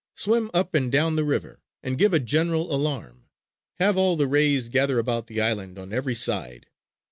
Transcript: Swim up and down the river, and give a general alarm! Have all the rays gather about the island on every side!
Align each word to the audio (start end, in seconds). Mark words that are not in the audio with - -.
Swim 0.15 0.49
up 0.51 0.73
and 0.73 0.91
down 0.91 1.15
the 1.15 1.23
river, 1.23 1.61
and 1.83 1.95
give 1.95 2.11
a 2.11 2.17
general 2.19 2.73
alarm! 2.73 3.25
Have 3.75 3.99
all 3.99 4.15
the 4.15 4.25
rays 4.25 4.67
gather 4.67 4.97
about 4.97 5.27
the 5.27 5.39
island 5.39 5.77
on 5.77 5.93
every 5.93 6.15
side! 6.15 6.65